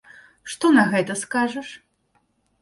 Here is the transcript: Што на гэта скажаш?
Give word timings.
Што 0.53 0.71
на 0.77 0.85
гэта 0.93 1.17
скажаш? 1.25 1.69